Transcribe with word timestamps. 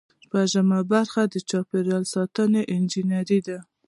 شپږمه 0.23 0.79
برخه 0.93 1.21
د 1.27 1.35
چاپیریال 1.49 2.03
ساتنې 2.13 2.61
انجنیری 2.75 3.39
ده. 3.47 3.57